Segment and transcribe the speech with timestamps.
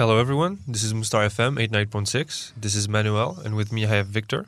[0.00, 0.60] Hello, everyone.
[0.66, 2.52] This is Mustar FM 89.6.
[2.56, 4.46] This is Manuel, and with me I have Victor.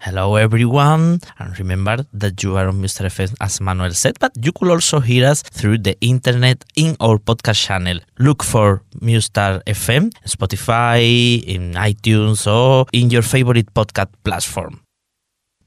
[0.00, 1.20] Hello, everyone.
[1.38, 5.00] And remember that you are on Mustar FM, as Manuel said, but you could also
[5.00, 8.00] hear us through the internet in our podcast channel.
[8.18, 14.82] Look for Mustar FM, Spotify, in iTunes, or in your favorite podcast platform.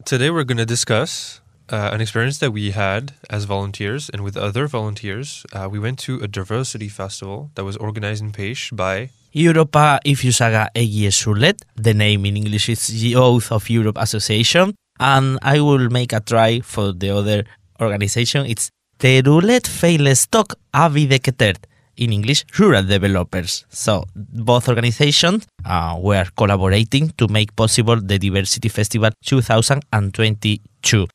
[0.05, 4.37] Today we're going to discuss uh, an experience that we had as volunteers and with
[4.37, 5.45] other volunteers.
[5.53, 10.69] Uh, we went to a diversity festival that was organized in Pécs by Europa Ifiusaga
[10.75, 11.61] Egiessulet.
[11.75, 14.73] The name in English is the Oath of Europe Association.
[14.99, 17.43] And I will make a try for the other
[17.81, 18.45] organization.
[18.45, 21.57] It's Terulet Feilestok Avideketert.
[21.97, 23.65] In English, rural developers.
[23.69, 30.59] So both organizations uh, were collaborating to make possible the Diversity Festival 2022.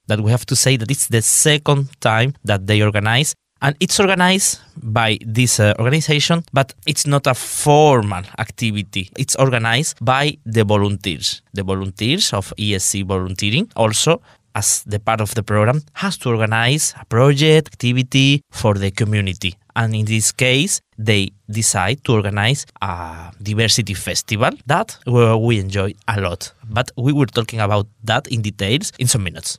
[0.08, 4.00] That we have to say that it's the second time that they organize and it's
[4.00, 9.10] organized by this uh, organization, but it's not a formal activity.
[9.18, 11.42] It's organized by the volunteers.
[11.52, 14.22] The volunteers of ESC volunteering also
[14.54, 19.54] as the part of the program has to organize a project activity for the community
[19.76, 26.20] and in this case they decide to organize a diversity festival that we enjoy a
[26.20, 29.58] lot but we were talking about that in details in some minutes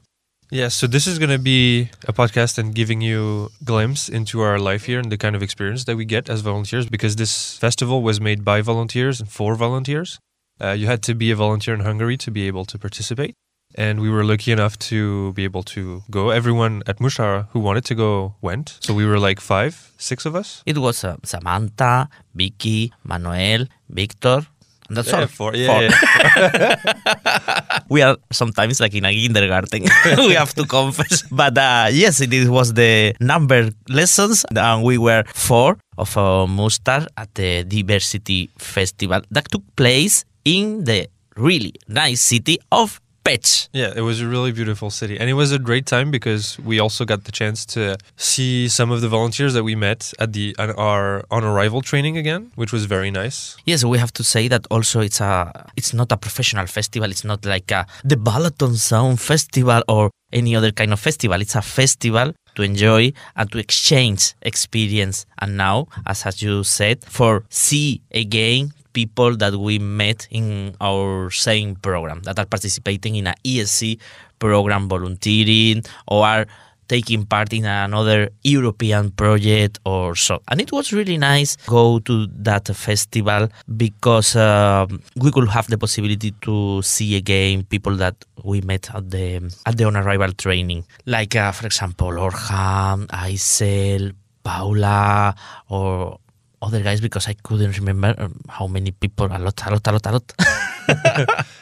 [0.53, 4.59] yeah, so this is going to be a podcast and giving you glimpse into our
[4.59, 8.01] life here and the kind of experience that we get as volunteers because this festival
[8.01, 10.19] was made by volunteers and for volunteers.
[10.59, 13.33] Uh, you had to be a volunteer in Hungary to be able to participate.
[13.75, 16.29] And we were lucky enough to be able to go.
[16.29, 18.77] Everyone at Mushara who wanted to go went.
[18.81, 20.63] So we were like five, six of us.
[20.65, 24.45] It was uh, Samantha, Vicky, Manuel, Victor,
[24.91, 25.27] And that's yeah, all.
[25.27, 27.79] Four, yeah, yeah.
[27.89, 29.83] we are sometimes like in a kindergarten.
[30.27, 31.23] we have to confess.
[31.31, 37.07] But uh, yes, it was the number lessons, and we were four of uh, Mustar
[37.15, 43.69] at the Diversity Festival that took place in the really nice city of Pécs.
[43.71, 45.19] Yeah, it was a really beautiful city.
[45.19, 48.89] And it was a great time because we also got the chance to see some
[48.91, 52.73] of the volunteers that we met at the at our on arrival training again, which
[52.73, 53.57] was very nice.
[53.65, 57.09] Yes, we have to say that also it's a it's not a professional festival.
[57.11, 61.39] It's not like a, the Balaton Sound Festival or any other kind of festival.
[61.41, 65.25] It's a festival to enjoy and to exchange experience.
[65.39, 71.29] And now, as, as you said, for see again people that we met in our
[71.31, 73.99] same program that are participating in a ESC
[74.39, 76.45] program volunteering or are
[76.91, 80.43] taking part in another European project or so.
[80.49, 83.47] And it was really nice go to that festival
[83.77, 84.85] because uh,
[85.15, 89.77] we could have the possibility to see again people that we met at the at
[89.77, 94.11] the on arrival training, like uh, for example Orhan, Aisel,
[94.43, 95.33] Paula,
[95.69, 96.19] or
[96.61, 99.27] other guys because I couldn't remember um, how many people.
[99.27, 100.33] A lot, a lot, a lot, a lot.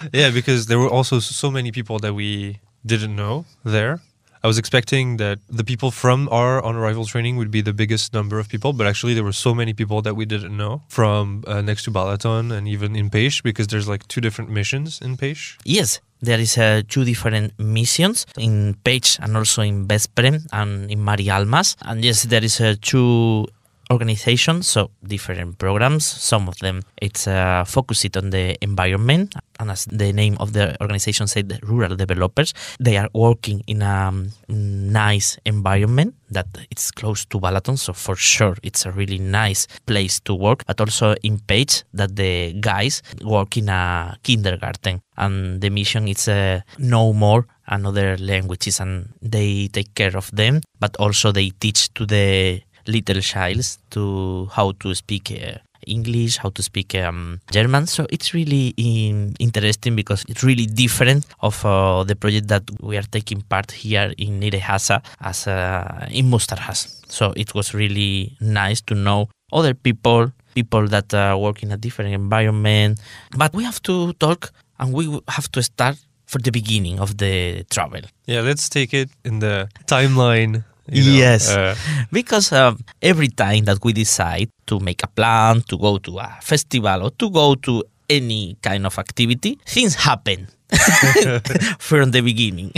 [0.14, 4.02] yeah, because there were also so many people that we didn't know there.
[4.42, 8.14] I was expecting that the people from our on arrival training would be the biggest
[8.14, 11.44] number of people, but actually there were so many people that we didn't know from
[11.46, 15.18] uh, next to Balaton and even in Pécs because there's like two different missions in
[15.18, 15.58] Pécs.
[15.66, 21.00] Yes, there is uh, two different missions in Pécs and also in Veszprém and in
[21.00, 21.76] Marialmas.
[21.82, 23.46] And yes, there is uh, two
[23.92, 26.06] organizations, so different programs.
[26.06, 30.80] Some of them it's uh, focused on the environment, and as the name of the
[30.82, 32.54] organization said, rural developers.
[32.80, 38.16] They are working in a um, nice environment that it's close to Balaton, so for
[38.16, 40.64] sure it's a really nice place to work.
[40.66, 46.28] But also in Pécs, that the guys work in a kindergarten, and the mission is
[46.28, 51.94] uh, no more another languages, and they take care of them, but also they teach
[51.94, 55.58] to the little childs to how to speak uh,
[55.88, 57.88] English, how to speak um, German.
[57.88, 62.98] So it's really in, interesting because it's really different of uh, the project that we
[62.98, 67.02] are taking part here in Nyíregyháza as uh, in Mustárház.
[67.08, 71.78] So it was really nice to know other people, people that uh, work in a
[71.78, 73.00] different environment.
[73.36, 77.66] But we have to talk and we have to start for the beginning of the
[77.72, 78.02] travel.
[78.28, 81.76] Yeah, let's take it in the timeline you know, yes, uh,
[82.12, 86.38] because um, every time that we decide to make a plan to go to a
[86.42, 90.48] festival or to go to any kind of activity, things happen.
[91.80, 92.72] from the beginning.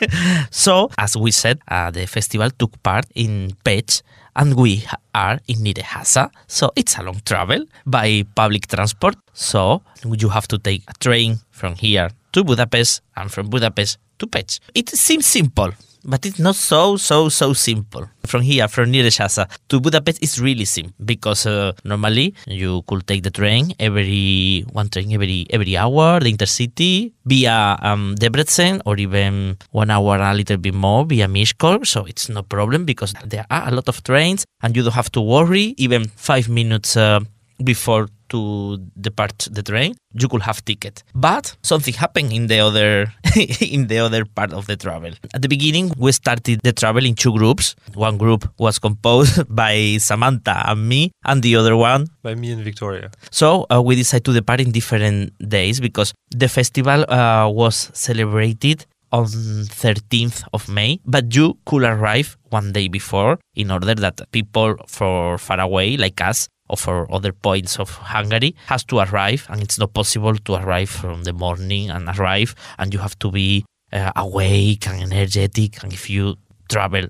[0.50, 4.02] so, as we said, uh, the festival took part in Pécs
[4.36, 4.84] and we
[5.14, 6.30] are in Nyíregyháza.
[6.46, 9.16] So, it's a long travel by public transport.
[9.32, 14.26] So, you have to take a train from here to Budapest and from Budapest to
[14.26, 14.60] Pécs.
[14.74, 15.72] It seems simple,
[16.04, 18.08] but it's not so so so simple.
[18.26, 23.22] From here, from Nyíregyháza to Budapest, it's really simple because uh, normally you could take
[23.22, 29.56] the train every one train every every hour, the intercity via um, Debrecen, or even
[29.72, 31.86] one hour a little bit more via Miskolc.
[31.86, 35.10] So it's no problem because there are a lot of trains, and you don't have
[35.12, 37.20] to worry even five minutes uh,
[37.64, 41.02] before to depart the train you could have ticket.
[41.14, 43.12] But something happened in the other
[43.60, 45.12] in the other part of the travel.
[45.34, 47.76] At the beginning we started the travel in two groups.
[47.94, 52.62] One group was composed by samantha and me and the other one By me and
[52.64, 53.10] Victoria.
[53.30, 58.86] so uh, we decided to depart in different days because the festival uh, was celebrated
[59.10, 64.76] on 13th of May, but you could arrive one day before in order that people
[64.86, 69.62] for far away like us or for other points of Hungary has to arrive and
[69.62, 73.64] it's not possible to arrive from the morning and arrive and you have to be
[73.92, 76.36] uh, awake and energetic and if you
[76.68, 77.06] travel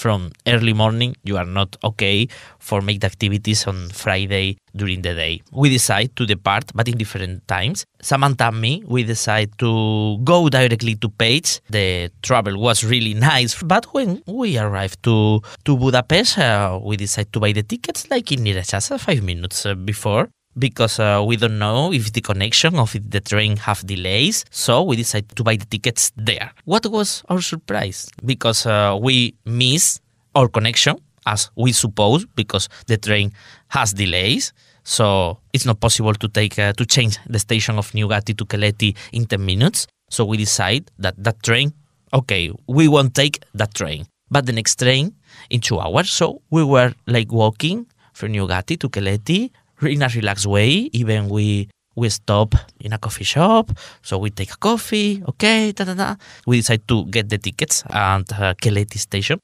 [0.00, 2.26] from early morning you are not okay
[2.58, 5.42] for make the activities on friday during the day.
[5.52, 7.84] We decide to depart but in different times.
[8.00, 13.60] Samantha and me we decide to go directly to Pécs the travel was really nice
[13.62, 18.32] but when we arrived to to budapest uh, we decide to buy the tickets like
[18.32, 22.96] in Nyíregyháza five minutes uh, before because uh, we don't know if the connection of
[23.10, 26.52] the train have delays so we decided to buy the tickets there.
[26.64, 28.10] What was our surprise?
[28.24, 30.00] Because uh, we miss
[30.34, 33.32] our connection as we suppose because the train
[33.68, 34.52] has delays
[34.82, 38.96] so it's not possible to take uh, to change the station of Nyugati to Keleti
[39.12, 39.86] in 10 minutes.
[40.08, 41.72] So we decide that that train
[42.12, 45.14] okay we won't take that train but the next train
[45.50, 46.10] in two hours.
[46.10, 49.50] So we were like walking from Nyugati to Keleti
[49.82, 50.90] in a relaxed way.
[50.92, 53.70] Even we we stop in a coffee shop,
[54.02, 55.22] so we take a coffee.
[55.28, 56.16] Okay, da da da.
[56.46, 59.38] We decide to get the tickets at uh, Keleti station.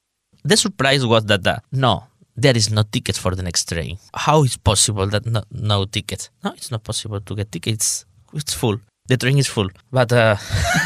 [0.45, 2.05] The surprise was that uh, no,
[2.37, 3.99] there is no tickets for the next train.
[4.15, 6.31] How is possible that no, no tickets?
[6.45, 8.05] No, it's not possible to get tickets.
[8.33, 8.79] It's full.
[9.09, 9.69] The train is full.
[9.91, 10.37] But uh,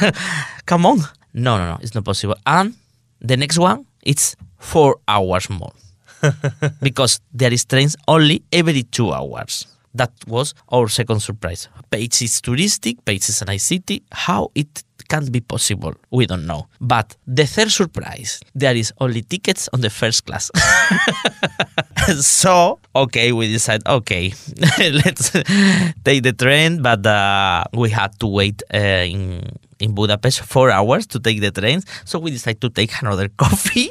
[0.67, 0.99] come on,
[1.35, 2.37] no, no, no, it's not possible.
[2.47, 2.75] And
[3.21, 5.73] the next one, it's four hours more
[6.83, 9.67] because there is trains only every two hours.
[9.95, 11.69] That was our second surprise.
[11.91, 14.03] Pécs is touristic, Pécs is a nice city.
[14.13, 16.69] How it can be possible, we don't know.
[16.81, 20.51] But the third surprise, there is only tickets on the first class.
[22.21, 24.33] so, okay, we decide, okay,
[24.79, 25.31] let's
[26.07, 29.43] take the train, but uh, we had to wait uh, in
[29.81, 31.85] in Budapest four hours to take the trains.
[32.05, 33.91] So we decided to take another coffee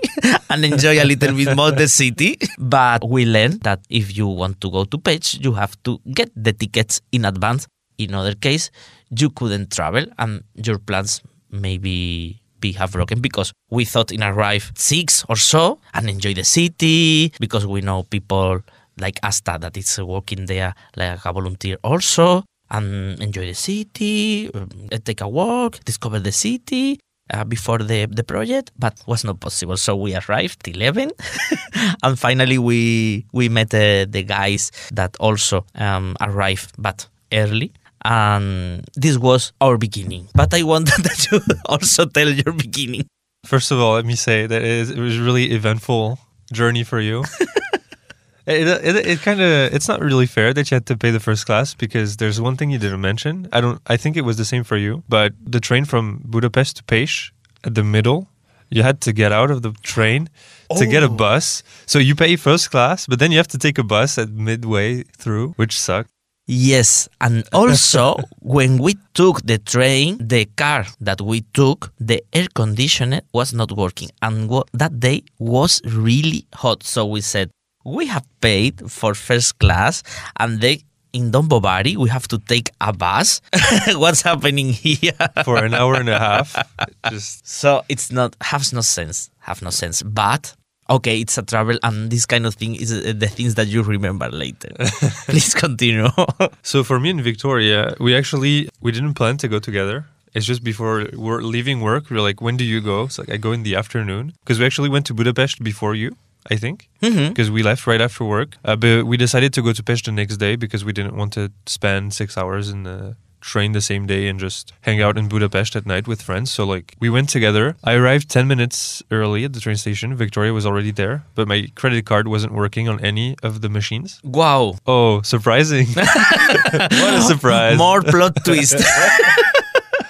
[0.50, 2.38] and enjoy a little bit more the city.
[2.58, 6.30] But we learned that if you want to go to Pécs, you have to get
[6.36, 7.68] the tickets in advance.
[7.98, 8.72] In other case,
[9.16, 11.22] you couldn't travel and your plans
[11.52, 16.44] maybe be have broken because we thought in arrive six or so and enjoy the
[16.44, 18.60] city because we know people
[19.00, 24.70] like Asta that is working there like a volunteer also and enjoy the city, um,
[25.04, 27.00] take a walk, discover the city
[27.34, 29.78] uh, before the, the project, but was not possible.
[29.78, 31.12] So we arrived 11,
[32.04, 37.72] and finally we we met uh, the guys that also um, arrived, but early.
[38.06, 40.28] And this was our beginning.
[40.34, 43.06] But I wanted that you also tell your beginning.
[43.46, 46.20] First of all, let me say that it, is, it was really eventful
[46.54, 47.24] journey for you.
[48.46, 51.20] it it, it kind of it's not really fair that you had to pay the
[51.20, 53.48] first class because there's one thing you didn't mention.
[53.54, 53.82] I don't.
[53.88, 57.32] I think it was the same for you, but the train from Budapest to Pécs
[57.64, 58.28] at the middle,
[58.70, 60.30] you had to get out of the train
[60.78, 61.10] to get a Oh.
[61.10, 61.64] bus.
[61.86, 65.04] So you pay first class, but then you have to take a bus at midway
[65.18, 66.12] through, which sucked.
[66.52, 72.48] Yes, and also when we took the train, the car that we took, the air
[72.56, 76.82] conditioner was not working, and that day was really hot.
[76.82, 77.52] So we said
[77.86, 80.02] we have paid for first class,
[80.40, 80.82] and they
[81.14, 83.42] in Don we have to take a bus.
[83.90, 85.14] What's happening here?
[85.44, 86.56] for an hour and a half.
[87.12, 90.02] Just So it's not has no sense, have no sense.
[90.02, 90.56] But
[90.90, 93.84] okay, it's a travel, and this kind of thing is uh, the things that you
[93.84, 94.70] remember later.
[95.28, 96.08] Please continue.
[96.64, 100.06] so for me and Victoria, we actually we didn't plan to go together.
[100.34, 103.08] It's just before we're leaving work, we are like, when do you go?
[103.08, 106.16] So like I go in the afternoon because we actually went to Budapest before you.
[106.50, 109.84] I think because we left right after work, uh, but we decided to go to
[109.84, 113.72] Pest the next day because we didn't want to spend six hours in the train
[113.72, 116.52] the same day and just hang out in Budapest at night with friends.
[116.52, 117.76] So like we went together.
[117.84, 120.16] I arrived 10 minutes early at the train station.
[120.16, 124.20] Victoria was already there, but my credit card wasn't working on any of the machines.
[124.24, 124.76] wow.
[124.86, 125.88] Oh, surprising.
[125.94, 127.78] what a surprise.
[127.78, 128.76] More plot twist.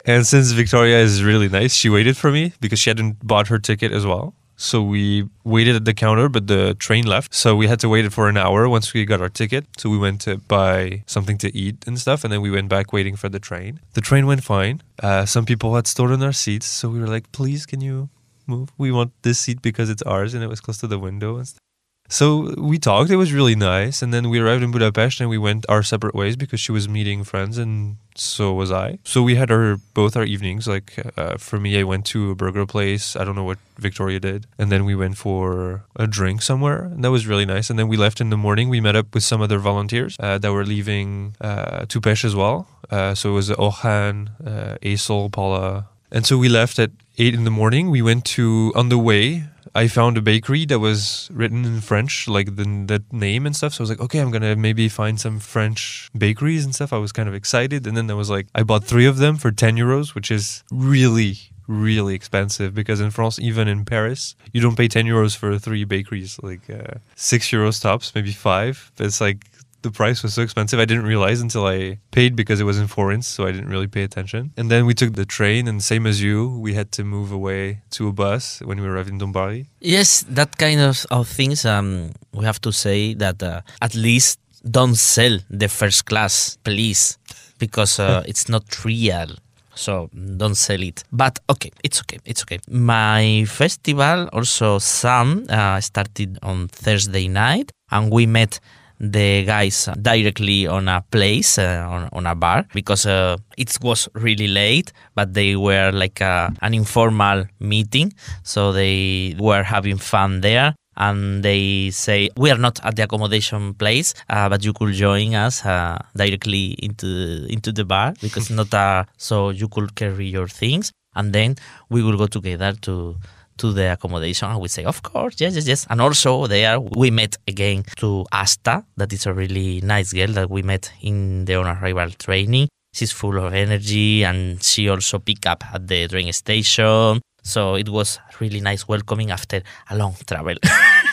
[0.06, 3.60] And since Victoria is really nice, she waited for me because she hadn't bought her
[3.60, 4.34] ticket as well.
[4.62, 7.34] So we waited at the counter, but the train left.
[7.34, 9.66] So we had to wait for an hour once we got our ticket.
[9.78, 12.26] So we went to buy something to eat and stuff.
[12.26, 13.80] And then we went back waiting for the train.
[13.94, 14.82] The train went fine.
[15.02, 16.66] Uh, some people had stolen our seats.
[16.66, 18.10] So we were like, please, can you
[18.48, 18.70] move?
[18.78, 21.48] We want this seat because it's ours and it was close to the window and
[21.48, 21.69] stuff.
[22.10, 23.12] So we talked.
[23.12, 26.16] It was really nice, and then we arrived in Budapest, and we went our separate
[26.16, 28.98] ways because she was meeting friends, and so was I.
[29.04, 30.68] So we had our both our evenings.
[30.68, 33.16] Like uh, for me, I went to a burger place.
[33.16, 37.04] I don't know what Victoria did, and then we went for a drink somewhere, and
[37.04, 37.70] that was really nice.
[37.70, 38.70] And then we left in the morning.
[38.70, 42.68] We met up with some other volunteers uh, that were leaving uh, Pécs as well.
[42.90, 46.90] Uh, so it was Orhan, uh, Aisel, Paula, and so we left at
[47.20, 47.92] eight in the morning.
[47.92, 49.46] We went to on the way.
[49.76, 53.74] I found a bakery that was written in French, like the that name and stuff.
[53.74, 56.94] So I was like, okay, I'm gonna maybe find some French bakeries and stuff.
[56.94, 59.38] I was kind of excited, and then there was like, I bought three of them
[59.38, 61.38] for ten euros, which is really
[61.70, 65.84] really expensive because in France, even in Paris, you don't pay 10 euros for three
[65.84, 68.92] bakeries, like uh, six euros tops, maybe five.
[68.98, 69.46] But it's like
[69.82, 70.80] the price was so expensive.
[70.80, 73.88] I didn't realize until I paid because it was in forints, so I didn't really
[73.88, 74.52] pay attention.
[74.58, 77.82] And then we took the train, and same as you, we had to move away
[77.92, 79.66] to a bus when we arrived in Dombóvár.
[79.80, 81.66] Yes, that kind of, of things.
[81.66, 87.18] Um, we have to say that uh, at least don't sell the first class, please,
[87.58, 89.36] because uh, it's not real.
[89.76, 91.04] So don't sell it.
[91.12, 92.20] But okay, it's okay.
[92.26, 92.60] It's okay.
[92.70, 98.60] My festival also some uh, started on Thursday night, and we met
[99.00, 104.10] the guys directly on a place uh, on, on a bar because uh, it was
[104.14, 108.14] really late but they were like a, an informal meeting
[108.44, 113.74] so they were having fun there and they say we are not at the accommodation
[113.74, 118.74] place uh, but you could join us uh, directly into into the bar because not
[118.74, 121.56] uh, so you could carry your things and then
[121.90, 123.16] we will go together to
[123.60, 125.88] to the accommodation and we say of course yes yes yes.
[125.90, 130.50] And also there we met again to asta that is a really nice girl that
[130.50, 132.68] we met in the on arrival training.
[132.94, 137.22] She's full of energy and she also picked up at the train station.
[137.44, 140.56] So it was really nice welcoming after a long travel.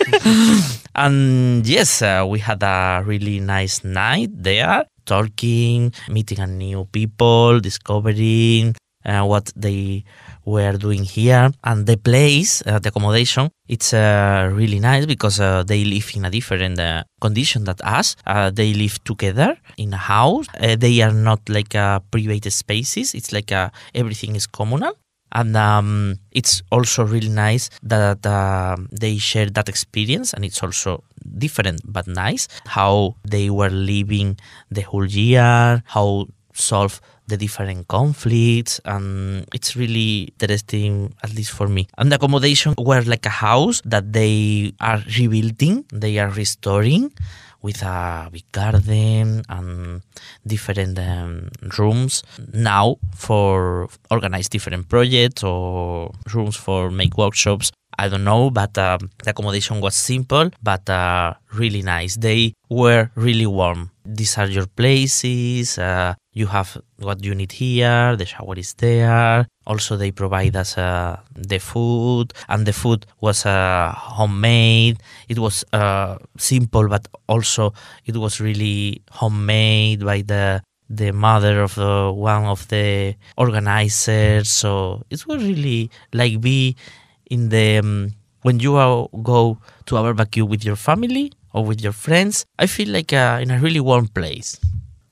[0.94, 8.74] And yes uh, we had a really nice night there talking meeting new people discovering
[9.04, 10.04] uh, what they
[10.46, 11.50] were doing here.
[11.64, 16.24] And the place uh, the accommodation it's uh, really nice because uh, they live in
[16.24, 18.16] a different uh, condition than us.
[18.24, 20.46] Uh, they live together in a house.
[20.58, 21.70] Uh, they are not like
[22.10, 23.14] private spaces.
[23.14, 23.52] It's like
[23.94, 24.92] everything is communal.
[25.32, 28.22] And um, it's also really nice that
[28.92, 30.32] they share that experience.
[30.32, 31.02] And it's also
[31.38, 34.38] different but nice how they were living
[34.70, 36.24] the whole year how
[36.56, 42.74] solve the different conflicts and it's really interesting at least for me and the accommodation
[42.78, 47.12] were like a house that they are rebuilding they are restoring
[47.62, 50.02] with a big garden and
[50.46, 52.22] different um, rooms
[52.52, 58.98] now for organize different projects or rooms for make workshops I don't know, but uh,
[59.24, 62.16] the accommodation was simple but uh, really nice.
[62.16, 63.90] They were really warm.
[64.04, 65.78] These are your places.
[65.78, 68.14] Uh, you have what you need here.
[68.14, 69.48] The shower is there.
[69.66, 75.00] Also, they provide us uh, the food, and the food was uh, homemade.
[75.28, 77.72] It was uh, simple, but also
[78.04, 84.50] it was really homemade by the the mother of the one of the organizers.
[84.50, 86.76] So it was really like be
[87.30, 88.12] in the um,
[88.42, 88.76] when you
[89.22, 92.44] go to a barbecue with your family or with your friends.
[92.58, 94.60] I feel like uh, in a really warm place.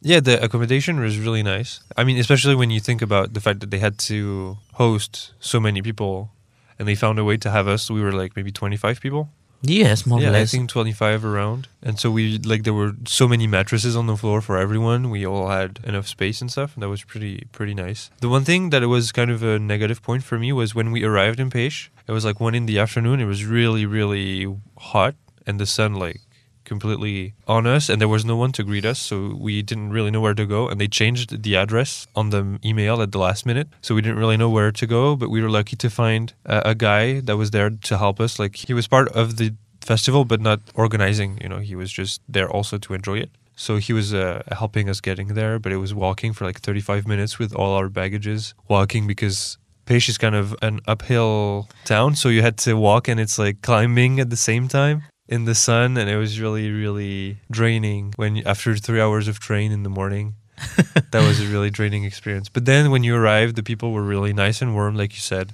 [0.04, 1.80] Yeah, the accommodation was really nice.
[1.96, 5.58] I mean, especially when you think about the fact that they had to host so
[5.58, 6.30] many people
[6.78, 7.90] and they found a way to have us.
[7.90, 9.30] We were like maybe 25 people.
[9.62, 11.68] Yes, more yeah, or I think 25 around.
[11.82, 15.08] And so we, like, there were so many mattresses on the floor for everyone.
[15.08, 16.74] We all had enough space and stuff.
[16.74, 18.10] And that was pretty, pretty nice.
[18.20, 21.02] The one thing that was kind of a negative point for me was when we
[21.02, 23.20] arrived in Pécs, it was like one in the afternoon.
[23.20, 25.14] It was really, really hot
[25.46, 26.20] and the sun, like,
[26.64, 30.10] completely on us and there was no one to greet us so we didn't really
[30.10, 33.46] know where to go and they changed the address on the email at the last
[33.46, 36.34] minute so we didn't really know where to go but we were lucky to find
[36.44, 38.38] a, a guy that was there to help us.
[38.38, 42.20] Like he was part of the festival but not organizing you know he was just
[42.28, 43.30] there also to enjoy it.
[43.56, 47.06] So he was uh, helping us getting there but it was walking for like 35
[47.06, 52.30] minutes with all our baggages walking because Pécs is kind of an uphill town, so
[52.30, 55.96] you had to walk and it's like climbing at the same time in the sun,
[55.96, 60.34] and it was really, really draining when after three hours of train in the morning.
[61.10, 62.48] that was a really draining experience.
[62.48, 65.52] But then when you arrived, the people were really nice and warm, like you said.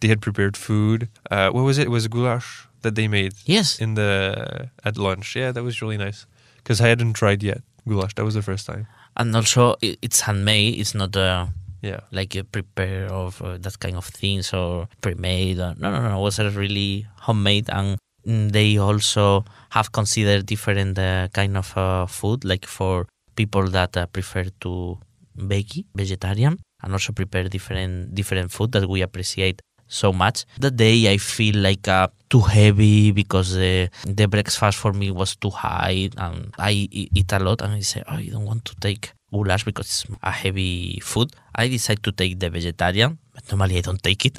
[0.00, 1.08] They had prepared food.
[1.30, 1.86] Uh, what was it?
[1.86, 3.78] It was goulash that they made Yes.
[3.80, 5.34] in the at lunch.
[5.36, 6.26] Yeah, that was really nice
[6.56, 8.14] because I hadn't tried yet goulash.
[8.14, 8.86] That was the first time.
[9.16, 10.78] And also, it's handmade.
[10.78, 11.46] It's not uh,
[11.82, 15.58] Yeah, like a prepare of uh, that kind of things or pre-made.
[15.58, 16.18] Uh, no, no, no.
[16.18, 22.44] It was really homemade, and they also have considered different uh, kind of uh, food,
[22.44, 24.98] like for people that uh, prefer to
[25.36, 30.44] bake vegetarian, and also prepare different different food that we appreciate so much.
[30.58, 35.36] The day I feel like uh, too heavy because the the breakfast for me was
[35.36, 38.74] too high, and I eat a lot, and I say, oh, I don't want to
[38.80, 41.34] take goulash because it's a heavy food.
[41.54, 44.38] I decide to take the vegetarian, but normally I don't take it.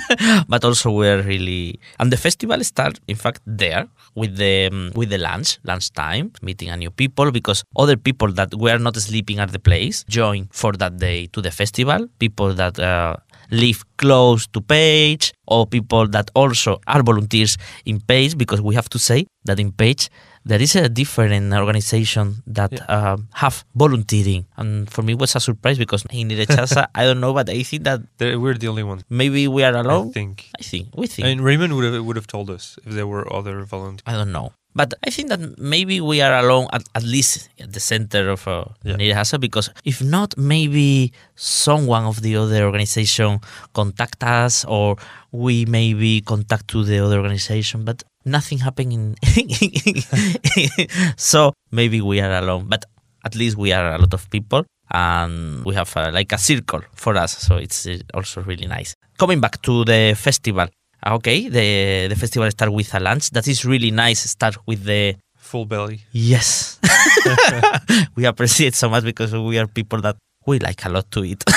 [0.48, 5.10] but also we're really and the festival start in fact there with the um, with
[5.10, 9.38] the lunch lunch time, meeting a new people because other people that were not sleeping
[9.38, 12.06] at the place join for that day to the festival.
[12.18, 13.16] People that uh,
[13.50, 18.88] live close to Pécs or people that also are volunteers in Pécs because we have
[18.88, 20.08] to say that in Pécs
[20.44, 22.84] there is a different organization that Yeah.
[22.88, 27.20] uh, have volunteering and for me it was a surprise because in Nyíregyháza I don't
[27.20, 29.02] know but I think that There- we're the only ones.
[29.08, 30.08] maybe we are alone.
[30.08, 30.34] I think.
[30.60, 33.24] I think we think And Raymond would have would have told us if there were
[33.32, 34.04] other volunteers.
[34.06, 34.52] I don't know.
[34.74, 38.46] But I think that maybe we are alone at, at least at the center of
[38.48, 38.96] uh, Yeah.
[38.96, 43.38] Nyíregyháza because if not, maybe someone of the other organization
[43.72, 44.96] contact us or
[45.30, 49.14] we maybe contact to the other organization, but nothing happened in.
[51.16, 52.84] so maybe we are alone, but
[53.24, 56.82] at least we are a lot of people and we have uh, like a circle
[56.94, 57.38] for us.
[57.38, 58.94] So it's uh, also really nice.
[59.18, 60.66] Coming back to the festival.
[61.06, 63.30] Okay, the the festival start with a lunch.
[63.30, 64.20] That is really nice.
[64.30, 66.00] Start with the Full belly.
[66.12, 66.80] yes.
[68.16, 71.44] we appreciate so much because we are people that we like a lot to eat.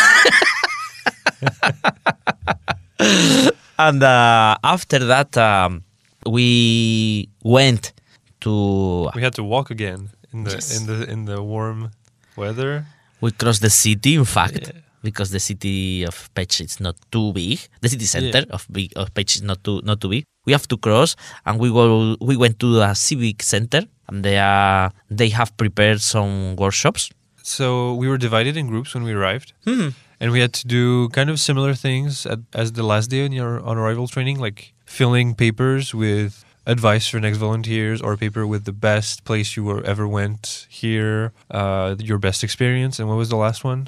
[3.79, 5.83] and uh, after that, um,
[6.25, 7.93] we went
[8.41, 10.77] to We had to walk again in the Yes.
[10.77, 11.91] in the in the warm
[12.35, 12.85] weather.
[13.21, 14.15] we crossed the city.
[14.15, 14.81] In fact, Yeah.
[15.03, 17.59] Because the city of Pécs is not too big.
[17.81, 20.23] The city center of big of Pécs is not too not too big.
[20.45, 22.15] We have to cross, and we go.
[22.19, 27.09] We went to a civic center, and they are they have prepared some workshops.
[27.43, 29.89] So we were divided in groups when we arrived, Hmm.
[30.19, 33.31] and we had to do kind of similar things at, as the last day in
[33.31, 38.45] your on arrival training, like filling papers with advice for next volunteers or a paper
[38.45, 43.15] with the best place you were ever went here, uh, your best experience, and what
[43.17, 43.87] was the last one?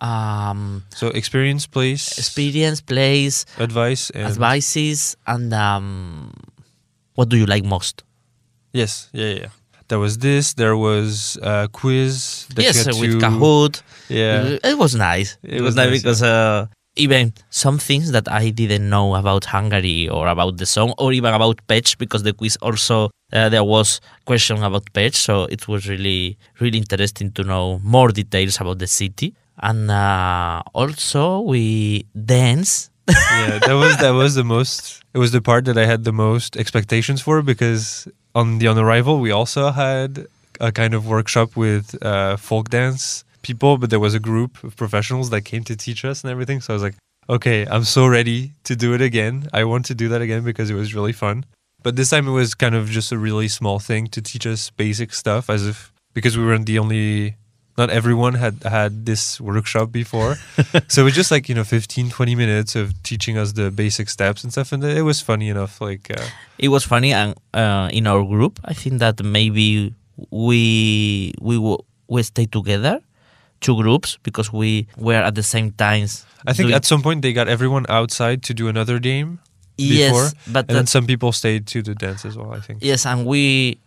[0.00, 6.32] Um, So experience, place, experience, place, advice, and advices, and um,
[7.14, 8.04] what do you like most?
[8.72, 9.40] yes, yeah, yeah.
[9.40, 9.48] yeah.
[9.88, 10.52] There was this.
[10.54, 12.46] There was a quiz.
[12.54, 13.80] That yes, uh, with Kahoot.
[14.08, 15.38] Yeah, It was nice.
[15.42, 19.14] It It, was was, nice nice, because uh, even some things that I didn't know
[19.14, 23.48] about Hungary or about the song or even about Pécs because the quiz also uh,
[23.48, 28.60] there was question about Pécs, so it was really really interesting to know more details
[28.60, 29.34] about the city.
[29.58, 32.90] And uh, also we dance.
[33.08, 35.02] yeah, that was that was the most.
[35.14, 38.78] It was the part that I had the most expectations for because on the on
[38.78, 40.26] arrival we also had
[40.60, 44.76] a kind of workshop with uh, folk dance people, but there was a group of
[44.76, 46.60] professionals that came to teach us and everything.
[46.60, 46.96] So I was like,
[47.28, 49.48] okay, I'm so ready to do it again.
[49.52, 51.44] I want to do that again because it was really fun.
[51.82, 54.70] But this time it was kind of just a really small thing to teach us
[54.70, 57.36] basic stuff, as if because we weren't the only.
[57.78, 60.34] Not everyone had had this workshop before.
[60.88, 64.08] so it was just like, you know, 15, 20 minutes of teaching us the basic
[64.10, 64.72] steps and stuff.
[64.72, 65.80] And it was funny enough.
[65.80, 66.26] Like, uh,
[66.58, 69.94] It was funny, and uh, in our group, I think that maybe
[70.30, 72.98] we we w- we stayed together,
[73.60, 76.26] two groups, because we were at the same times.
[76.46, 79.38] I think at some point they got everyone outside to do another game
[79.76, 80.24] before.
[80.24, 82.82] yes, but and then some people stayed to the dance as well, I think.
[82.82, 83.78] yes, and we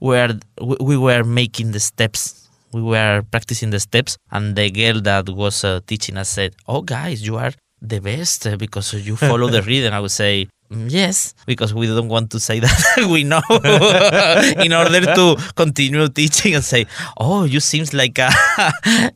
[0.00, 2.49] were we we were making the steps.
[2.72, 6.82] We were practicing the steps, and the girl that was uh, teaching us said, "Oh,
[6.82, 7.52] guys, you are
[7.82, 10.46] the best uh, because you follow the rhythm." I would say.
[10.70, 12.78] "Mm, Yes, because we don't want to say that
[13.10, 13.42] we know,
[14.64, 16.86] in order to continue teaching and say,
[17.18, 18.30] "Oh, you seems like uh,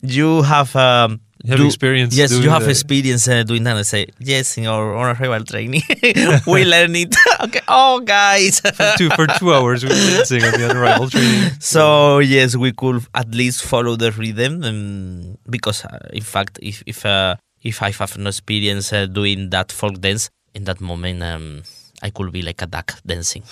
[0.01, 2.69] you have um, You have experience Yes, you have that.
[2.69, 5.83] experience uh, doing that." I say, "Yes, in our on arrival training,
[6.47, 7.13] we learn it."
[7.45, 8.61] okay, oh, guys.
[8.97, 11.51] two, for two hours we were dancing on the arrival training.
[11.59, 16.81] So yes, we could at least follow the rhythm, um, because uh, in fact, if
[16.85, 21.21] if uh, if I have no experience uh, doing that folk dance in that moment,
[21.23, 21.63] um,
[22.01, 23.43] I could be like a duck dancing.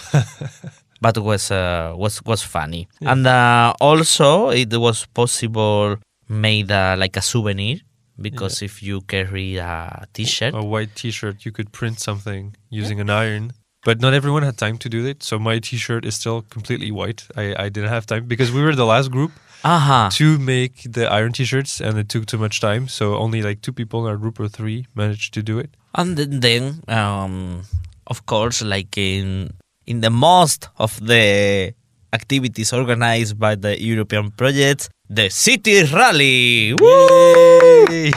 [1.02, 3.12] but it was uh, was was funny, Yeah.
[3.12, 7.80] and uh, also it was possible made uh, like a souvenir
[8.20, 13.10] because if you carry a T-shirt, A white T-shirt, you could print something using an
[13.10, 13.54] iron.
[13.84, 17.28] But not everyone had time to do it, so my T-shirt is still completely white.
[17.36, 19.32] I, I didn't have time because we were the last group
[19.66, 22.88] aha, to make the iron T-shirts, and it took too much time.
[22.88, 25.70] So only like two people in our group or three managed to do it.
[25.96, 27.64] and then, then um,
[28.08, 29.52] of course, like in
[29.86, 31.74] in the most of the
[32.14, 36.74] activities organized by the European projects, the city rally.
[36.74, 37.86] Woo!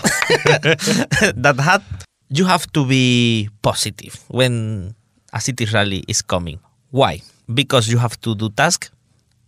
[1.37, 1.83] that had
[2.29, 4.94] you have to be positive when
[5.33, 6.59] a city rally is coming.
[6.90, 7.22] Why?
[7.53, 8.90] Because you have to do task,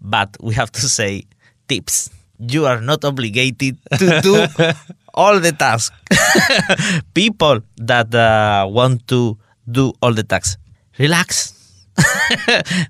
[0.00, 1.24] but we have to say
[1.68, 2.10] tips.
[2.38, 4.46] You are not obligated to do
[5.14, 5.94] all the tasks.
[7.14, 9.36] People that uh, want to
[9.68, 10.56] do all the tasks,
[10.98, 11.54] relax.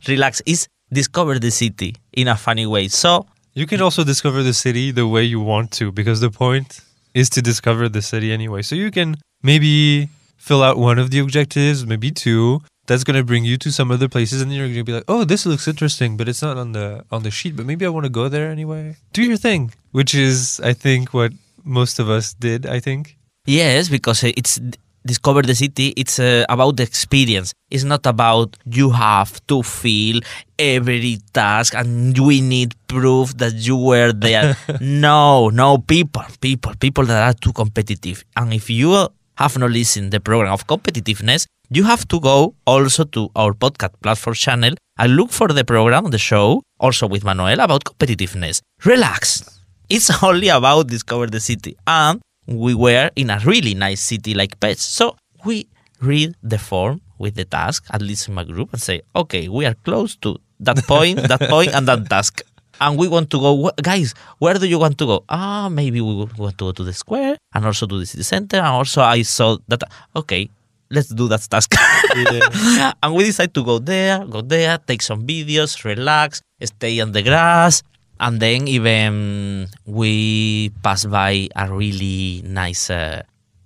[0.06, 2.88] relax is discover the city in a funny way.
[2.88, 3.26] So
[3.58, 6.78] You can also discover the city the way you want to because the point
[7.12, 8.62] is to discover the city anyway.
[8.62, 12.60] So you can maybe fill out one of the objectives, maybe two.
[12.86, 15.44] That's gonna bring you to some other places, and you're gonna be like, "Oh, this
[15.44, 17.56] looks interesting," but it's not on the on the sheet.
[17.56, 18.96] But maybe I want to go there anyway.
[19.12, 21.32] Do your thing, which is, I think, what
[21.64, 22.64] most of us did.
[22.64, 23.18] I think.
[23.44, 24.60] Yes, because it's
[25.04, 25.94] discover the city.
[25.96, 27.52] It's uh, about the experience.
[27.70, 30.20] It's not about you have to feel
[30.58, 34.56] every task and we need proof that you were there.
[34.80, 38.24] no, no, people, people, people that are too competitive.
[38.37, 43.04] And if you have not listened the program of competitiveness, you have to go also
[43.04, 47.61] to our podcast platform channel and look for the program, the show, also with Manuel
[47.61, 48.61] about competitiveness.
[48.84, 49.61] Relax.
[49.88, 51.76] It's only about discover the city.
[51.87, 54.80] And we were in a really nice city like Pécs.
[54.80, 55.68] So we
[56.00, 59.66] read the form with the task, at least in my group, and say, okay, we
[59.66, 62.40] are close to that point, that point, and that task.
[62.80, 65.24] And we want to go, guys, where do you want to go?
[65.28, 68.58] Ah, maybe we want to go to the square and also to the city center.
[68.58, 69.82] And also, I saw that,
[70.14, 70.48] okay,
[70.88, 71.74] let's do that task.
[73.02, 77.22] and we decide to go there, go there, take some videos, relax, stay on the
[77.22, 77.82] grass.
[78.20, 83.22] And then even we pass by a really nice uh,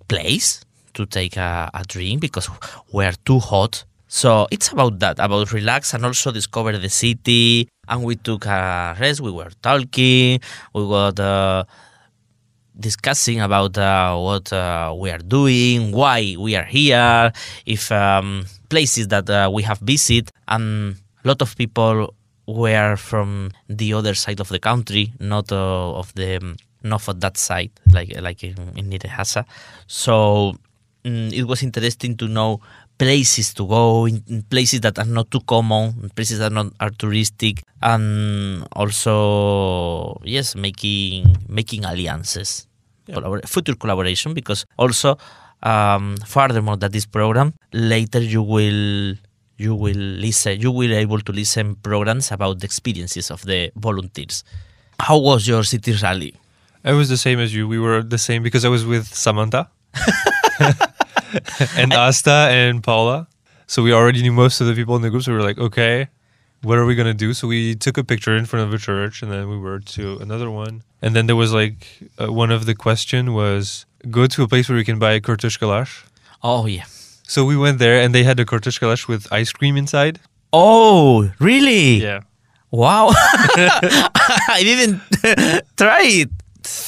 [0.07, 0.61] place
[0.93, 2.49] to take a, a drink because
[2.91, 3.83] we're too hot.
[4.07, 7.67] So it's about that, about relax and also discover the city.
[7.87, 9.21] And we took a rest.
[9.21, 10.39] We were talking.
[10.73, 11.63] We got uh,
[12.79, 17.31] discussing about uh, what uh, we are doing, why we are here,
[17.65, 22.13] if um, places that uh, we have visited, and a lot of people
[22.45, 27.37] were from the other side of the country, not uh, of the not of that
[27.37, 28.99] side, like like in, in.
[29.87, 30.55] So
[31.03, 32.61] mm, it was interesting to know
[32.97, 36.67] places to go in, in places that are not too common places that are not
[36.79, 42.67] are touristic and also yes making making alliances
[43.09, 45.17] collabor- future collaboration because also
[45.63, 49.15] um, furthermore that this program later you will
[49.57, 54.43] you will listen you will able to listen programs about the experiences of the volunteers
[54.99, 56.33] how was your city rally
[56.85, 57.65] I was the same as you.
[57.65, 59.69] We were the same because I was with Samantha
[61.77, 63.27] and Asta and Paula.
[63.67, 65.23] So we already knew most of the people in the group.
[65.23, 66.09] So we were like, okay,
[66.61, 67.33] what are we going to do?
[67.33, 70.17] So we took a picture in front of a church and then we were to
[70.17, 70.83] another one.
[71.01, 71.87] And then there was like
[72.21, 75.21] uh, one of the question was go to a place where you can buy a
[75.21, 76.03] kürtőskalács.
[76.43, 76.83] oh yeah
[77.33, 80.15] So we went there and they had a kürtőskalács with ice cream inside.
[80.51, 82.19] oh really Yeah.
[82.81, 83.05] Wow.
[84.57, 85.01] I didn't
[85.81, 86.29] try it.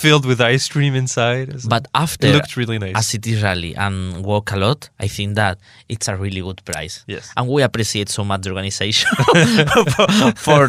[0.01, 1.47] Filled with ice cream inside.
[1.55, 2.95] It But after looked really nice.
[2.95, 5.55] a city rally and walk a lot, I think that
[5.93, 6.95] it's a really good price.
[7.07, 7.31] Yes.
[7.37, 9.09] And we appreciate so much the organization
[9.93, 10.07] for,
[10.45, 10.61] for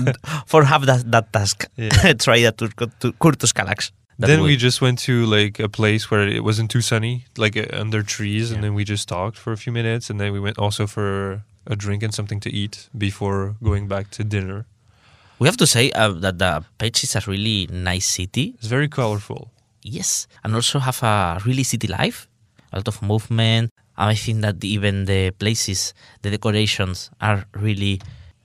[0.47, 1.57] for have that, that task.
[1.77, 2.15] Yeah.
[2.25, 2.67] try that to,
[3.01, 3.93] to kürtőskalács.
[4.19, 7.67] Then we just went to like a place where it wasn't too sunny, like uh,
[7.73, 10.59] under trees, and then we just talked for a few minutes, and then we went
[10.59, 14.65] also for a drink and something to eat before going back to dinner.
[15.39, 18.55] we have to say uh, that the Pécs is a really nice city.
[18.59, 19.51] It's very colorful.
[19.83, 22.27] Yes, and also have a really city life,
[22.73, 23.71] a lot of movement.
[23.99, 28.01] And I think that even the places, the decorations are really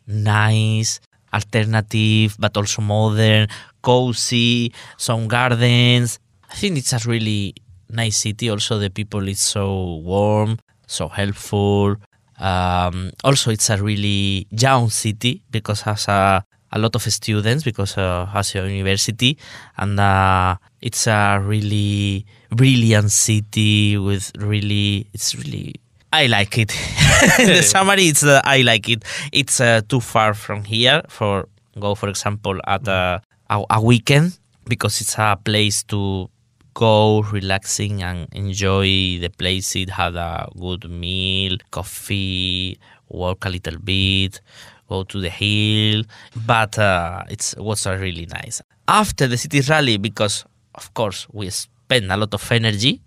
[0.07, 0.99] nice,
[1.33, 3.47] alternative, but also modern,
[3.81, 6.19] cozy, some gardens.
[6.49, 7.55] I think it's a really
[7.89, 8.49] nice city.
[8.49, 11.95] Also, the people is so warm, so helpful.
[12.39, 17.97] Um, also, it's a really young city because has a a lot of students because
[17.97, 19.37] uh, has a university
[19.77, 25.75] and uh, it's a really brilliant city with really it's really
[26.13, 26.67] I like it.
[27.37, 29.03] the summary it's uh, I like it.
[29.31, 31.47] It's uh, too far from here for
[31.79, 36.29] go for example at a, a, a weekend because it's a place to
[36.73, 38.85] go relaxing and enjoy
[39.19, 39.75] the place.
[39.75, 44.39] It had a good meal, coffee, walk a little bit,
[44.87, 46.03] go to the hill.
[46.45, 48.61] But uh, it was uh, really nice.
[48.87, 53.01] After the city rally, because of course we spend a lot of energy.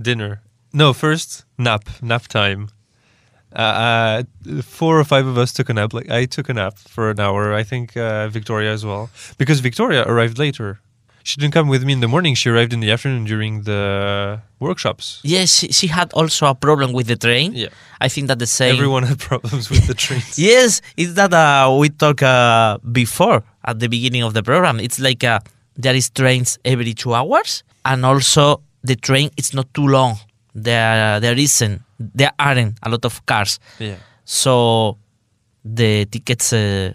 [0.00, 0.40] Dinner.
[0.72, 1.84] No, first nap.
[2.00, 2.68] Nap time.
[3.54, 5.92] Uh, uh, four or five of us took a nap.
[5.92, 7.52] Like I took a nap for an hour.
[7.52, 10.80] I think uh, Victoria as well, because Victoria arrived later.
[11.22, 12.34] She didn't come with me in the morning.
[12.34, 15.20] She arrived in the afternoon during the workshops.
[15.22, 17.52] Yes, she, she had also a problem with the train.
[17.52, 17.68] Yeah.
[18.00, 18.74] I think that the same.
[18.74, 20.38] Everyone had problems with the trains.
[20.50, 24.80] yes, it's that uh, we talked uh, before at the beginning of the program.
[24.80, 25.40] It's like uh,
[25.76, 30.16] there is trains every two hours, and also the train it's not too long.
[30.54, 33.60] There there isn't there aren't a lot of cars.
[33.78, 33.96] Yeah.
[34.24, 34.96] So
[35.64, 36.94] the tickets uh,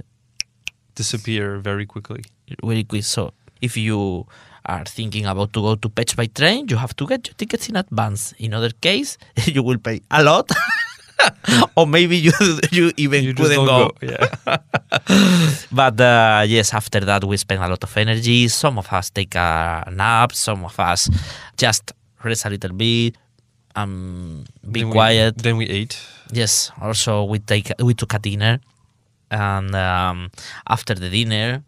[0.96, 2.24] disappear very quickly.
[2.63, 3.04] Very quick.
[3.04, 4.26] So if you
[4.65, 7.70] are thinking about to go to Pécs by train, you have to get your tickets
[7.70, 8.34] in advance.
[8.39, 10.50] In other case, you will pay a lot.
[11.78, 12.32] or maybe you
[12.72, 13.89] you even You couldn't go.
[13.89, 14.58] go, yeah.
[15.72, 18.48] but uh, yes, after that we spend a lot of energy.
[18.48, 20.34] Some of us take a nap.
[20.34, 21.10] Some of us
[21.58, 23.15] just rest a little bit.
[23.76, 25.38] Um, be Then we- quiet.
[25.38, 25.98] then we ate.
[26.32, 26.72] Yes.
[26.82, 28.60] Also, we take we took a dinner,
[29.30, 30.32] and um,
[30.68, 31.64] after the dinner,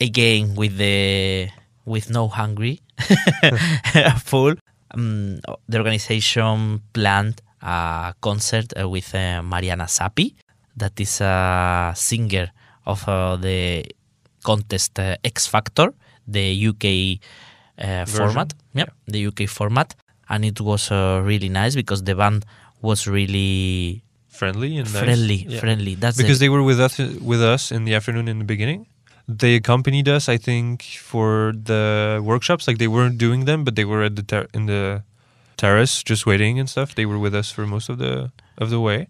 [0.00, 1.48] again with the
[1.84, 2.80] with no hungry,
[4.24, 4.54] full.
[4.94, 10.34] Um, the organization planned a concert uh, with uh, Mariana Sapi,
[10.76, 12.50] that is a singer
[12.86, 13.84] of uh, the
[14.42, 15.92] contest uh, X Factor,
[16.26, 17.20] the UK
[17.78, 18.54] uh, format.
[18.74, 19.94] Yeah, the UK format,
[20.30, 22.46] and it was uh, really nice because the band
[22.80, 25.02] was really friendly and nice.
[25.02, 25.40] friendly.
[25.48, 25.60] Yeah.
[25.60, 25.94] Friendly.
[25.96, 28.86] That's because the, they were with us with us in the afternoon in the beginning.
[29.28, 32.66] They accompanied us, I think, for the workshops.
[32.66, 35.02] Like they weren't doing them, but they were at the ter- in the
[35.56, 36.94] terrace just waiting and stuff.
[36.94, 39.08] They were with us for most of the of the way,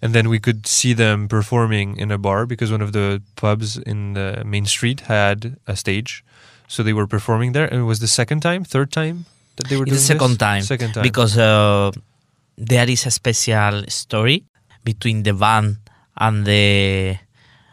[0.00, 3.76] and then we could see them performing in a bar because one of the pubs
[3.76, 6.24] in the main street had a stage,
[6.68, 7.66] so they were performing there.
[7.66, 10.38] And it was the second time, third time that they were It's the second this?
[10.38, 10.62] time.
[10.62, 11.90] Second time because uh,
[12.56, 14.44] there is a special story
[14.84, 15.76] between the band
[16.16, 17.16] and the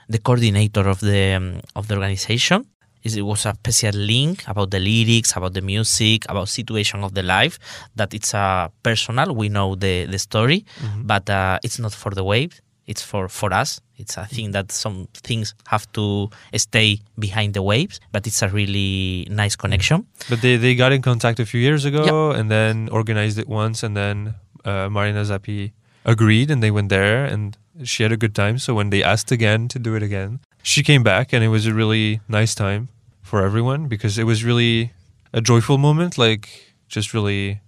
[0.10, 2.66] the coordinator of the um, of the organization.
[3.04, 7.24] It was a special link about the lyrics, about the music, about situation of the
[7.24, 7.60] life.
[8.00, 9.36] That it's a personal.
[9.36, 11.02] We know the the story, Mm-hmm.
[11.04, 12.62] but uh, it's not for the wave.
[12.86, 13.80] It's for for us.
[13.98, 18.50] It's a thing that some things have to stay behind the waves, but it's a
[18.50, 20.06] really nice connection.
[20.30, 23.84] But they, they got in contact a few years ago and then organized it once,
[23.84, 25.72] and then uh, Marina Zappi
[26.06, 28.58] agreed, and they went there, and she had a good time.
[28.60, 31.66] So when they asked again to do it again, she came back, and it was
[31.66, 32.90] a really nice time
[33.22, 34.92] for everyone because it was really
[35.32, 37.62] a joyful moment, like just really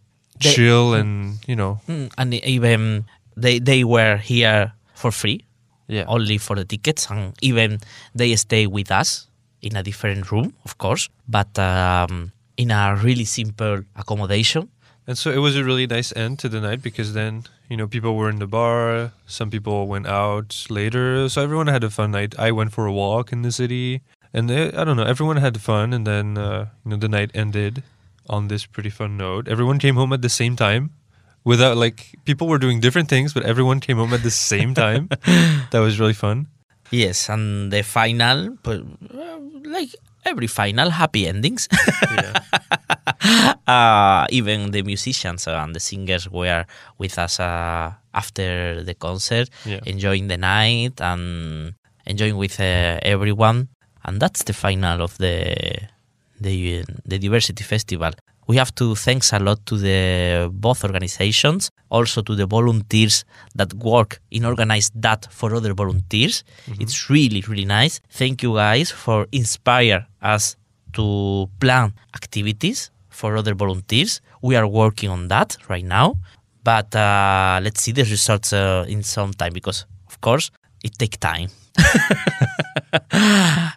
[0.43, 3.05] They- chill and you know, Mm, and even
[3.37, 5.45] they they were here for free
[5.87, 7.79] yeah, only for the tickets and even
[8.15, 9.27] they stay with us
[9.61, 14.69] in a different room of course but um, in a really simple accommodation
[15.07, 17.87] And so it was a really nice end to the night because then, you know,
[17.87, 21.29] people were in the bar, some people went out later.
[21.29, 22.33] So everyone had a fun night.
[22.39, 24.01] I went for a walk in the city
[24.33, 25.93] and they, I don't know, everyone had fun.
[25.93, 27.83] And then, uh, you know, the night ended
[28.27, 29.47] on this pretty fun note.
[29.47, 30.89] Everyone came home at the same time
[31.45, 35.07] without like, people were doing different things, but everyone came home at the same time.
[35.71, 36.47] that was really fun.
[36.91, 38.77] yes and the final but
[39.09, 39.39] uh,
[39.77, 39.89] like
[40.31, 41.67] every final happy endings
[43.67, 46.65] uh, even the musicians and the singers were
[46.97, 49.79] with us uh, after the concert, Yeah.
[49.85, 51.73] enjoying the night and
[52.05, 53.69] enjoying with uh, everyone.
[54.05, 55.55] And that's the final of the
[56.39, 58.11] the the diversity festival.
[58.47, 63.73] We have to thanks a lot to the both organizations, also to the volunteers that
[63.73, 66.43] work in organize that for other volunteers.
[66.79, 68.01] It's really really nice.
[68.09, 70.55] Thank you guys for inspire us
[70.93, 74.21] to plan activities for other volunteers.
[74.41, 76.17] We are working on that right now,
[76.63, 80.51] but uh, let's see the results uh, in some time because, of course,
[80.83, 81.49] it takes time.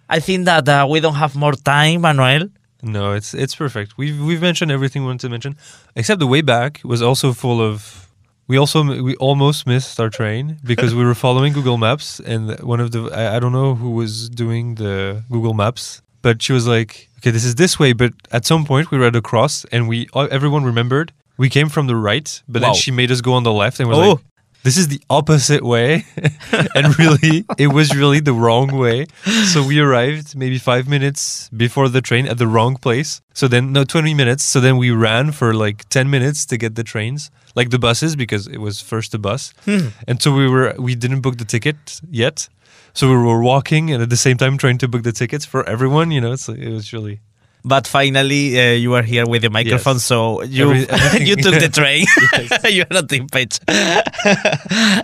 [0.08, 2.48] I think that uh, we don't have more time, Manuel.
[2.82, 3.98] No, it's it's perfect.
[3.98, 5.56] We've we've mentioned everything we wanted to mention,
[5.96, 8.04] except the way back was also full of.
[8.46, 12.80] We also we almost missed our train because we were following Google Maps, and one
[12.80, 16.66] of the I, I don't know who was doing the Google Maps, but she was
[16.66, 20.06] like, "Okay, this is this way," but at some point we read across, and we
[20.14, 22.68] uh, everyone remembered we came from the right, but Wow.
[22.68, 24.10] then she made us go on the left, and was Oh.
[24.12, 24.18] like,
[24.68, 26.04] this is the opposite way.
[26.74, 29.06] and really, it was really the wrong way.
[29.52, 33.22] So we arrived maybe five minutes before the train at the wrong place.
[33.32, 34.44] So then, no, 20 minutes.
[34.44, 38.14] So then we ran for like 10 minutes to get the trains, like the buses,
[38.14, 39.54] because it was first a bus.
[39.64, 39.88] Hmm.
[40.06, 42.50] And so we were, we didn't book the ticket yet.
[42.92, 45.66] So we were walking and at the same time trying to book the tickets for
[45.66, 47.20] everyone, you know, it's, it was really.
[47.64, 50.04] But finally, uh, you are here with the microphone, Yes.
[50.04, 52.06] so you Every- you took the train.
[52.72, 53.58] You're not in Pécs.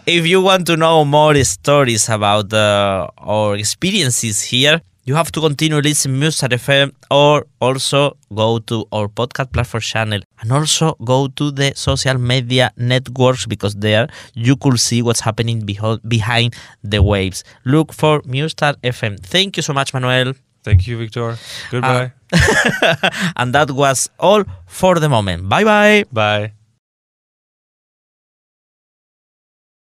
[0.06, 5.40] if you want to know more stories about uh, our experiences here, you have to
[5.40, 11.28] continue listening Mustar FM or also go to our podcast platform channel and also go
[11.28, 15.60] to the social media networks because there you could see what's happening
[16.08, 17.44] behind the waves.
[17.66, 19.20] Look for Mustar FM.
[19.20, 20.32] Thank you so much, Manuel.
[20.64, 21.36] Thank you, Victor.
[21.36, 21.68] Ah.
[21.70, 22.12] Goodbye.
[23.36, 25.48] and that was all for the moment.
[25.48, 26.04] Bye bye.
[26.12, 26.52] Bye.